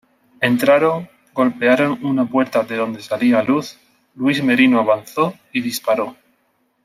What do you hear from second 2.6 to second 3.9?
de donde salía luz,